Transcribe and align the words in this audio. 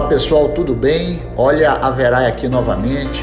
Olá 0.00 0.08
pessoal, 0.08 0.48
tudo 0.48 0.74
bem? 0.74 1.22
Olha 1.36 1.72
a 1.72 1.90
Verai 1.90 2.26
aqui 2.26 2.48
novamente. 2.48 3.22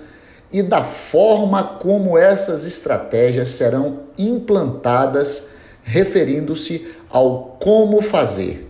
e 0.52 0.62
da 0.62 0.84
forma 0.84 1.62
como 1.64 2.16
essas 2.16 2.64
estratégias 2.64 3.48
serão 3.48 4.00
implantadas, 4.16 5.48
referindo-se 5.82 6.86
ao 7.10 7.56
como 7.58 8.02
fazer. 8.02 8.67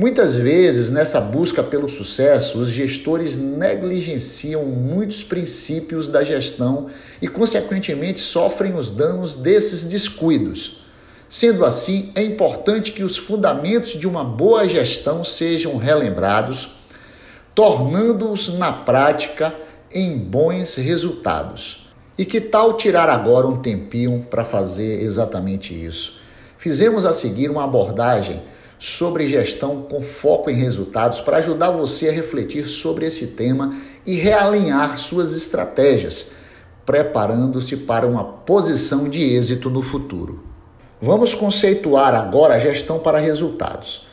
Muitas 0.00 0.34
vezes, 0.34 0.90
nessa 0.90 1.20
busca 1.20 1.62
pelo 1.62 1.86
sucesso, 1.86 2.58
os 2.58 2.70
gestores 2.70 3.36
negligenciam 3.36 4.64
muitos 4.64 5.22
princípios 5.22 6.08
da 6.08 6.24
gestão 6.24 6.86
e, 7.20 7.28
consequentemente, 7.28 8.18
sofrem 8.18 8.74
os 8.74 8.88
danos 8.88 9.36
desses 9.36 9.84
descuidos. 9.84 10.78
Sendo 11.28 11.66
assim, 11.66 12.10
é 12.14 12.22
importante 12.22 12.92
que 12.92 13.02
os 13.02 13.18
fundamentos 13.18 13.90
de 13.90 14.08
uma 14.08 14.24
boa 14.24 14.66
gestão 14.66 15.22
sejam 15.22 15.76
relembrados, 15.76 16.76
tornando-os 17.54 18.56
na 18.58 18.72
prática 18.72 19.54
em 19.92 20.16
bons 20.16 20.76
resultados. 20.76 21.92
E 22.16 22.24
que 22.24 22.40
tal 22.40 22.78
tirar 22.78 23.10
agora 23.10 23.46
um 23.46 23.60
tempinho 23.60 24.26
para 24.30 24.46
fazer 24.46 25.02
exatamente 25.02 25.74
isso? 25.74 26.22
Fizemos 26.56 27.04
a 27.04 27.12
seguir 27.12 27.50
uma 27.50 27.64
abordagem 27.64 28.40
sobre 28.80 29.28
gestão 29.28 29.82
com 29.82 30.00
foco 30.00 30.48
em 30.50 30.54
resultados 30.54 31.20
para 31.20 31.36
ajudar 31.36 31.70
você 31.70 32.08
a 32.08 32.12
refletir 32.12 32.66
sobre 32.66 33.04
esse 33.04 33.28
tema 33.28 33.76
e 34.06 34.14
realinhar 34.14 34.96
suas 34.96 35.36
estratégias, 35.36 36.30
preparando-se 36.86 37.76
para 37.76 38.06
uma 38.06 38.24
posição 38.24 39.06
de 39.06 39.22
êxito 39.22 39.68
no 39.68 39.82
futuro. 39.82 40.42
Vamos 41.00 41.34
conceituar 41.34 42.14
agora 42.14 42.54
a 42.54 42.58
gestão 42.58 42.98
para 42.98 43.18
resultados. 43.18 44.06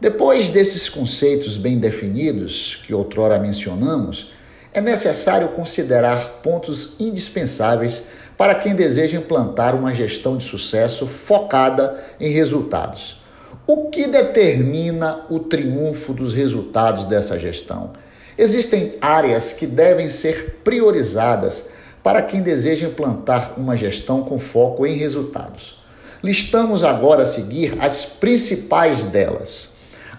Depois 0.00 0.50
desses 0.50 0.88
conceitos 0.88 1.56
bem 1.56 1.80
definidos 1.80 2.80
que 2.86 2.94
outrora 2.94 3.40
mencionamos, 3.40 4.32
é 4.72 4.80
necessário 4.80 5.48
considerar 5.48 6.40
pontos 6.44 6.94
indispensáveis 7.00 8.10
para 8.38 8.54
quem 8.54 8.74
deseja 8.74 9.18
implantar 9.18 9.74
uma 9.74 9.92
gestão 9.92 10.36
de 10.36 10.44
sucesso 10.44 11.08
focada 11.08 12.02
em 12.20 12.30
resultados. 12.30 13.21
O 13.64 13.90
que 13.90 14.08
determina 14.08 15.24
o 15.30 15.38
triunfo 15.38 16.12
dos 16.12 16.34
resultados 16.34 17.04
dessa 17.04 17.38
gestão? 17.38 17.90
Existem 18.36 18.94
áreas 19.00 19.52
que 19.52 19.68
devem 19.68 20.10
ser 20.10 20.60
priorizadas 20.64 21.68
para 22.02 22.22
quem 22.22 22.42
deseja 22.42 22.88
implantar 22.88 23.54
uma 23.56 23.76
gestão 23.76 24.22
com 24.22 24.36
foco 24.36 24.84
em 24.84 24.96
resultados. 24.96 25.80
Listamos 26.24 26.82
agora 26.82 27.22
a 27.22 27.26
seguir 27.26 27.76
as 27.78 28.04
principais 28.04 29.04
delas. 29.04 29.74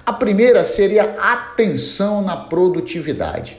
A 0.06 0.13
primeira 0.13 0.63
seria 0.63 1.03
atenção 1.03 2.22
na 2.22 2.38
produtividade. 2.38 3.57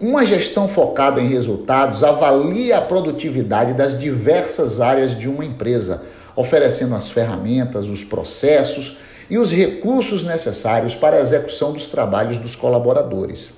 Uma 0.00 0.24
gestão 0.24 0.66
focada 0.66 1.20
em 1.20 1.28
resultados 1.28 2.02
avalia 2.02 2.78
a 2.78 2.82
produtividade 2.82 3.74
das 3.74 3.98
diversas 3.98 4.80
áreas 4.80 5.18
de 5.18 5.28
uma 5.28 5.44
empresa, 5.44 6.04
oferecendo 6.34 6.94
as 6.94 7.08
ferramentas, 7.08 7.86
os 7.86 8.02
processos 8.02 8.98
e 9.28 9.38
os 9.38 9.50
recursos 9.50 10.22
necessários 10.22 10.94
para 10.94 11.16
a 11.16 11.20
execução 11.20 11.72
dos 11.72 11.86
trabalhos 11.86 12.38
dos 12.38 12.54
colaboradores. 12.54 13.50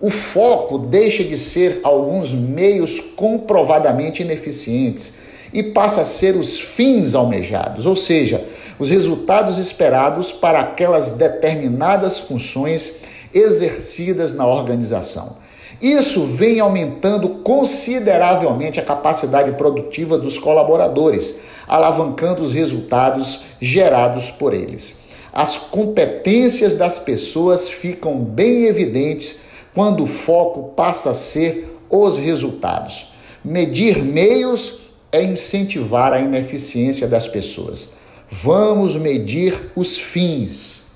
O 0.00 0.10
foco 0.10 0.78
deixa 0.78 1.24
de 1.24 1.36
ser 1.36 1.80
alguns 1.82 2.32
meios 2.32 3.00
comprovadamente 3.00 4.22
ineficientes 4.22 5.18
e 5.52 5.62
passa 5.62 6.02
a 6.02 6.04
ser 6.04 6.36
os 6.36 6.60
fins 6.60 7.14
almejados, 7.14 7.86
ou 7.86 7.96
seja, 7.96 8.44
os 8.78 8.90
resultados 8.90 9.58
esperados 9.58 10.30
para 10.30 10.60
aquelas 10.60 11.10
determinadas 11.10 12.18
funções 12.18 12.98
exercidas 13.34 14.32
na 14.34 14.46
organização. 14.46 15.36
Isso 15.80 16.24
vem 16.26 16.58
aumentando 16.58 17.28
consideravelmente 17.44 18.80
a 18.80 18.84
capacidade 18.84 19.52
produtiva 19.52 20.18
dos 20.18 20.36
colaboradores, 20.36 21.40
alavancando 21.68 22.42
os 22.42 22.52
resultados 22.52 23.42
gerados 23.60 24.28
por 24.28 24.52
eles. 24.52 25.00
As 25.32 25.56
competências 25.56 26.74
das 26.74 26.98
pessoas 26.98 27.68
ficam 27.68 28.18
bem 28.18 28.64
evidentes 28.64 29.40
quando 29.72 30.02
o 30.02 30.08
foco 30.08 30.74
passa 30.74 31.10
a 31.10 31.14
ser 31.14 31.78
os 31.88 32.18
resultados. 32.18 33.12
Medir 33.44 34.02
meios 34.02 34.80
é 35.12 35.22
incentivar 35.22 36.12
a 36.12 36.20
ineficiência 36.20 37.06
das 37.06 37.28
pessoas. 37.28 37.90
Vamos 38.30 38.96
medir 38.96 39.70
os 39.76 39.96
fins. 39.96 40.88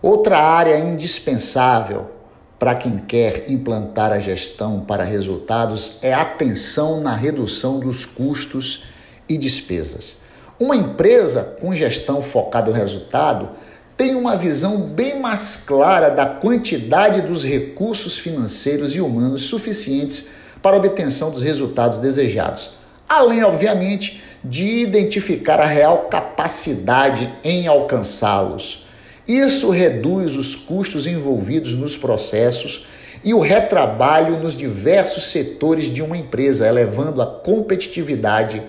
Outra 0.00 0.38
área 0.38 0.78
indispensável 0.78 2.21
para 2.62 2.76
quem 2.76 2.96
quer 2.96 3.50
implantar 3.50 4.12
a 4.12 4.20
gestão 4.20 4.78
para 4.78 5.02
resultados 5.02 5.98
é 6.00 6.14
atenção 6.14 7.00
na 7.00 7.12
redução 7.12 7.80
dos 7.80 8.06
custos 8.06 8.84
e 9.28 9.36
despesas. 9.36 10.18
Uma 10.60 10.76
empresa 10.76 11.56
com 11.60 11.74
gestão 11.74 12.22
focada 12.22 12.70
no 12.70 12.76
resultado 12.76 13.48
tem 13.96 14.14
uma 14.14 14.36
visão 14.36 14.82
bem 14.82 15.18
mais 15.18 15.64
clara 15.66 16.08
da 16.08 16.24
quantidade 16.24 17.22
dos 17.22 17.42
recursos 17.42 18.16
financeiros 18.16 18.94
e 18.94 19.00
humanos 19.00 19.42
suficientes 19.42 20.28
para 20.62 20.76
a 20.76 20.78
obtenção 20.78 21.32
dos 21.32 21.42
resultados 21.42 21.98
desejados, 21.98 22.74
além, 23.08 23.42
obviamente, 23.42 24.22
de 24.44 24.82
identificar 24.82 25.58
a 25.58 25.66
real 25.66 26.06
capacidade 26.08 27.28
em 27.42 27.66
alcançá-los. 27.66 28.81
Isso 29.26 29.70
reduz 29.70 30.34
os 30.34 30.54
custos 30.54 31.06
envolvidos 31.06 31.72
nos 31.74 31.96
processos 31.96 32.86
e 33.22 33.32
o 33.32 33.40
retrabalho 33.40 34.38
nos 34.38 34.56
diversos 34.56 35.30
setores 35.30 35.86
de 35.86 36.02
uma 36.02 36.16
empresa, 36.16 36.66
elevando 36.66 37.22
a 37.22 37.26
competitividade 37.26 38.62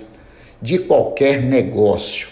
de 0.61 0.77
qualquer 0.77 1.41
negócio. 1.41 2.29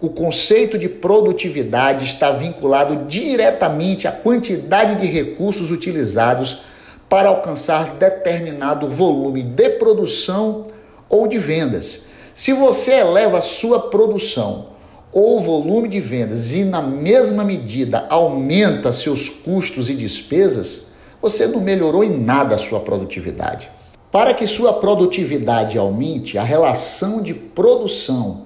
O 0.00 0.10
conceito 0.10 0.78
de 0.78 0.88
produtividade 0.88 2.04
está 2.04 2.30
vinculado 2.30 3.06
diretamente 3.06 4.06
à 4.06 4.12
quantidade 4.12 5.00
de 5.00 5.06
recursos 5.06 5.70
utilizados 5.70 6.62
para 7.08 7.28
alcançar 7.28 7.94
determinado 7.96 8.88
volume 8.88 9.42
de 9.42 9.70
produção 9.70 10.66
ou 11.08 11.26
de 11.26 11.38
vendas. 11.38 12.08
Se 12.34 12.52
você 12.52 13.00
eleva 13.00 13.38
a 13.38 13.42
sua 13.42 13.88
produção 13.88 14.75
ou 15.18 15.40
volume 15.40 15.88
de 15.88 15.98
vendas 15.98 16.52
e, 16.52 16.62
na 16.62 16.82
mesma 16.82 17.42
medida, 17.42 18.06
aumenta 18.10 18.92
seus 18.92 19.30
custos 19.30 19.88
e 19.88 19.94
despesas, 19.94 20.88
você 21.22 21.46
não 21.46 21.62
melhorou 21.62 22.04
em 22.04 22.18
nada 22.22 22.56
a 22.56 22.58
sua 22.58 22.80
produtividade. 22.80 23.70
Para 24.12 24.34
que 24.34 24.46
sua 24.46 24.74
produtividade 24.74 25.78
aumente, 25.78 26.36
a 26.36 26.42
relação 26.42 27.22
de 27.22 27.32
produção 27.32 28.42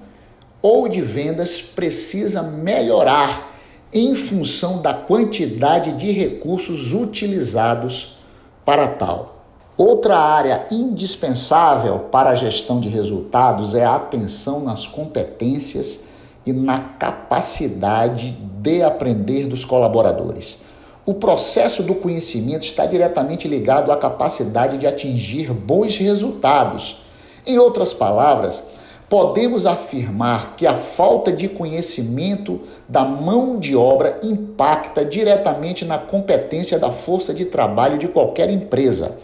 ou 0.61 0.87
de 0.87 1.01
vendas 1.01 1.59
precisa 1.59 2.41
melhorar 2.41 3.51
em 3.91 4.15
função 4.15 4.81
da 4.81 4.93
quantidade 4.93 5.91
de 5.97 6.09
recursos 6.13 6.93
utilizados 6.93 8.17
para 8.63 8.87
tal. 8.87 9.43
Outra 9.77 10.17
área 10.17 10.67
indispensável 10.71 11.99
para 12.09 12.29
a 12.29 12.35
gestão 12.35 12.79
de 12.79 12.87
resultados 12.87 13.75
é 13.75 13.83
a 13.83 13.95
atenção 13.95 14.61
nas 14.61 14.87
competências 14.87 16.10
e 16.51 16.53
na 16.53 16.77
capacidade 16.99 18.31
de 18.61 18.83
aprender 18.83 19.47
dos 19.47 19.63
colaboradores. 19.63 20.59
O 21.05 21.15
processo 21.15 21.81
do 21.81 21.95
conhecimento 21.95 22.63
está 22.63 22.85
diretamente 22.85 23.47
ligado 23.47 23.91
à 23.91 23.97
capacidade 23.97 24.77
de 24.77 24.85
atingir 24.85 25.51
bons 25.51 25.97
resultados. 25.97 27.03
Em 27.47 27.57
outras 27.57 27.91
palavras, 27.91 28.67
podemos 29.09 29.65
afirmar 29.65 30.55
que 30.55 30.67
a 30.67 30.75
falta 30.75 31.31
de 31.31 31.47
conhecimento 31.47 32.61
da 32.87 33.03
mão 33.03 33.57
de 33.59 33.75
obra 33.75 34.19
impacta 34.21 35.03
diretamente 35.03 35.85
na 35.85 35.97
competência 35.97 36.77
da 36.77 36.91
força 36.91 37.33
de 37.33 37.45
trabalho 37.45 37.97
de 37.97 38.07
qualquer 38.07 38.49
empresa. 38.49 39.17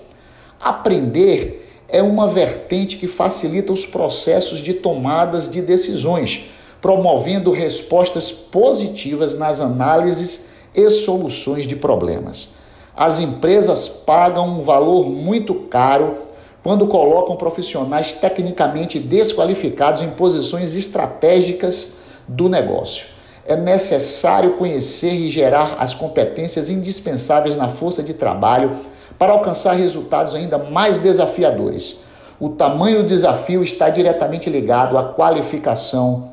Aprender 0.59 1.67
é 1.87 2.01
uma 2.01 2.27
vertente 2.27 2.97
que 2.97 3.07
facilita 3.07 3.71
os 3.71 3.85
processos 3.85 4.59
de 4.59 4.73
tomadas 4.73 5.49
de 5.49 5.61
decisões, 5.61 6.49
promovendo 6.81 7.51
respostas 7.51 8.31
positivas 8.31 9.37
nas 9.37 9.59
análises 9.59 10.49
e 10.75 10.89
soluções 10.89 11.65
de 11.65 11.75
problemas. 11.75 12.49
As 12.95 13.19
empresas 13.19 13.87
pagam 13.87 14.47
um 14.47 14.61
valor 14.61 15.09
muito 15.09 15.53
caro 15.53 16.17
quando 16.63 16.87
colocam 16.87 17.35
profissionais 17.35 18.11
tecnicamente 18.11 18.99
desqualificados 18.99 20.01
em 20.01 20.09
posições 20.09 20.75
estratégicas 20.75 21.97
do 22.27 22.49
negócio. 22.49 23.05
É 23.45 23.55
necessário 23.55 24.53
conhecer 24.53 25.13
e 25.13 25.31
gerar 25.31 25.77
as 25.79 25.93
competências 25.93 26.69
indispensáveis 26.69 27.55
na 27.55 27.69
força 27.69 28.03
de 28.03 28.13
trabalho 28.13 28.81
para 29.17 29.31
alcançar 29.31 29.73
resultados 29.73 30.35
ainda 30.35 30.57
mais 30.57 30.99
desafiadores. 30.99 31.99
O 32.39 32.49
tamanho 32.49 33.03
do 33.03 33.07
desafio 33.07 33.63
está 33.63 33.89
diretamente 33.89 34.49
ligado 34.49 34.97
à 34.97 35.13
qualificação 35.13 36.31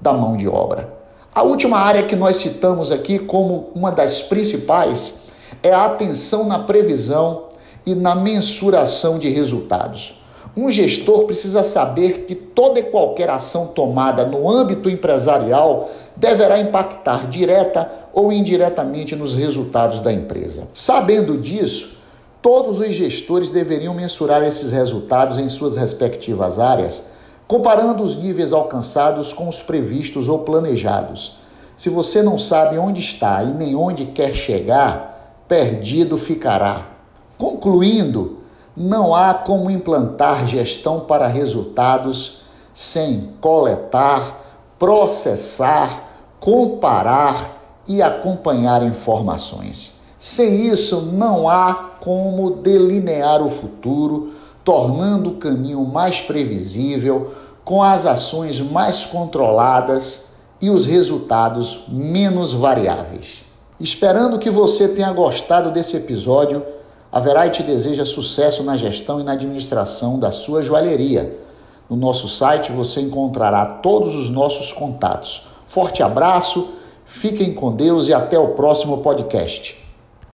da 0.00 0.12
mão 0.12 0.36
de 0.36 0.48
obra. 0.48 0.96
A 1.34 1.42
última 1.42 1.78
área 1.78 2.02
que 2.02 2.16
nós 2.16 2.36
citamos 2.36 2.90
aqui 2.90 3.18
como 3.18 3.70
uma 3.74 3.90
das 3.92 4.22
principais 4.22 5.22
é 5.62 5.72
a 5.72 5.84
atenção 5.84 6.46
na 6.46 6.58
previsão 6.58 7.44
e 7.86 7.94
na 7.94 8.14
mensuração 8.14 9.18
de 9.18 9.28
resultados. 9.28 10.20
Um 10.56 10.70
gestor 10.70 11.24
precisa 11.24 11.62
saber 11.62 12.24
que 12.26 12.34
toda 12.34 12.80
e 12.80 12.84
qualquer 12.84 13.30
ação 13.30 13.68
tomada 13.68 14.24
no 14.24 14.50
âmbito 14.50 14.90
empresarial 14.90 15.88
deverá 16.16 16.58
impactar 16.58 17.28
direta 17.28 17.90
ou 18.12 18.32
indiretamente 18.32 19.14
nos 19.14 19.34
resultados 19.34 20.00
da 20.00 20.12
empresa. 20.12 20.64
Sabendo 20.74 21.38
disso, 21.38 21.98
Todos 22.40 22.78
os 22.78 22.94
gestores 22.94 23.50
deveriam 23.50 23.92
mensurar 23.92 24.42
esses 24.44 24.70
resultados 24.70 25.38
em 25.38 25.48
suas 25.48 25.76
respectivas 25.76 26.58
áreas, 26.58 27.06
comparando 27.48 28.04
os 28.04 28.14
níveis 28.14 28.52
alcançados 28.52 29.32
com 29.32 29.48
os 29.48 29.62
previstos 29.62 30.28
ou 30.28 30.40
planejados. 30.40 31.38
Se 31.78 31.88
você 31.88 32.22
não 32.22 32.38
sabe 32.38 32.76
onde 32.76 33.00
está 33.00 33.42
e 33.42 33.52
nem 33.52 33.74
onde 33.74 34.04
quer 34.06 34.34
chegar, 34.34 35.42
perdido 35.48 36.18
ficará. 36.18 36.88
Concluindo, 37.38 38.38
não 38.76 39.14
há 39.14 39.32
como 39.32 39.70
implantar 39.70 40.46
gestão 40.46 41.00
para 41.00 41.26
resultados 41.26 42.42
sem 42.74 43.30
coletar, 43.40 44.40
processar, 44.78 46.04
comparar 46.38 47.82
e 47.88 48.02
acompanhar 48.02 48.82
informações. 48.82 49.94
Sem 50.20 50.66
isso, 50.66 51.12
não 51.12 51.48
há 51.48 51.92
como 52.00 52.50
delinear 52.50 53.40
o 53.40 53.50
futuro, 53.50 54.32
tornando 54.68 55.30
o 55.30 55.36
caminho 55.36 55.82
mais 55.82 56.20
previsível, 56.20 57.32
com 57.64 57.82
as 57.82 58.04
ações 58.04 58.60
mais 58.60 59.02
controladas 59.02 60.32
e 60.60 60.68
os 60.68 60.84
resultados 60.84 61.84
menos 61.88 62.52
variáveis. 62.52 63.38
Esperando 63.80 64.38
que 64.38 64.50
você 64.50 64.88
tenha 64.88 65.10
gostado 65.10 65.70
desse 65.70 65.96
episódio, 65.96 66.62
a 67.10 67.18
Verite 67.18 67.62
deseja 67.62 68.04
sucesso 68.04 68.62
na 68.62 68.76
gestão 68.76 69.18
e 69.18 69.24
na 69.24 69.32
administração 69.32 70.18
da 70.18 70.30
sua 70.30 70.62
joalheria. 70.62 71.34
No 71.88 71.96
nosso 71.96 72.28
site 72.28 72.70
você 72.70 73.00
encontrará 73.00 73.64
todos 73.64 74.14
os 74.14 74.28
nossos 74.28 74.70
contatos. 74.70 75.46
Forte 75.66 76.02
abraço, 76.02 76.74
fiquem 77.06 77.54
com 77.54 77.72
Deus 77.72 78.06
e 78.06 78.12
até 78.12 78.38
o 78.38 78.48
próximo 78.48 78.98
podcast. 78.98 79.87